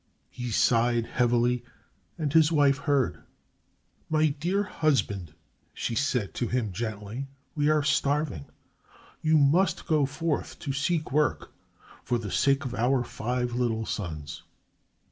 He 0.31 0.49
sighed 0.49 1.05
heavily 1.05 1.63
and 2.17 2.33
his 2.33 2.51
wife 2.51 2.79
heard. 2.79 3.21
"My 4.09 4.29
dear 4.29 4.63
husband," 4.63 5.35
she 5.75 5.93
said 5.93 6.33
to 6.33 6.47
him 6.47 6.71
gently, 6.71 7.27
"we 7.53 7.69
are 7.69 7.83
starving. 7.83 8.45
You 9.21 9.37
must 9.37 9.85
go 9.85 10.07
forth 10.07 10.57
to 10.61 10.73
seek 10.73 11.11
work 11.11 11.51
for 12.03 12.17
the 12.17 12.31
sake 12.31 12.65
of 12.65 12.73
our 12.73 13.03
five 13.03 13.53
little 13.53 13.85
sons." 13.85 14.41